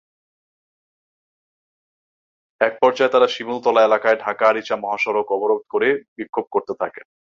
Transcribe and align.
একপর্যায়ে 2.61 3.13
তাঁরা 3.13 3.27
শিমুলতলা 3.27 3.81
এলাকায় 3.83 4.17
ঢাকা-আরিচা 4.19 4.75
মহাসড়ক 4.75 5.27
অবরোধ 5.31 5.61
করে 5.69 5.87
বিক্ষোভ 6.17 6.45
করতে 6.51 6.73
থাকেন। 6.81 7.05